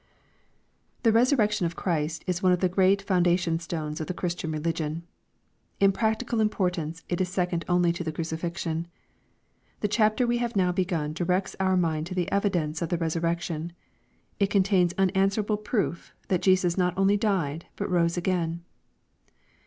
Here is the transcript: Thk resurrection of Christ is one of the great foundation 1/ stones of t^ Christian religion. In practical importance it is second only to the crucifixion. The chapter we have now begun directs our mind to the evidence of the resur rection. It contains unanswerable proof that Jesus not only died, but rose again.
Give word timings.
Thk 1.03 1.13
resurrection 1.13 1.67
of 1.67 1.75
Christ 1.75 2.23
is 2.25 2.41
one 2.41 2.51
of 2.51 2.59
the 2.59 2.67
great 2.67 3.03
foundation 3.03 3.59
1/ 3.59 3.61
stones 3.61 4.01
of 4.01 4.07
t^ 4.07 4.15
Christian 4.15 4.51
religion. 4.51 5.03
In 5.79 5.91
practical 5.91 6.41
importance 6.41 7.03
it 7.07 7.21
is 7.21 7.29
second 7.29 7.65
only 7.69 7.93
to 7.93 8.03
the 8.03 8.11
crucifixion. 8.11 8.87
The 9.81 9.87
chapter 9.87 10.25
we 10.25 10.39
have 10.39 10.55
now 10.55 10.71
begun 10.71 11.13
directs 11.13 11.55
our 11.59 11.77
mind 11.77 12.07
to 12.07 12.15
the 12.15 12.31
evidence 12.31 12.81
of 12.81 12.89
the 12.89 12.97
resur 12.97 13.21
rection. 13.21 13.73
It 14.39 14.49
contains 14.49 14.93
unanswerable 14.97 15.57
proof 15.57 16.15
that 16.29 16.41
Jesus 16.41 16.79
not 16.79 16.97
only 16.97 17.15
died, 17.15 17.67
but 17.75 17.87
rose 17.87 18.17
again. 18.17 18.63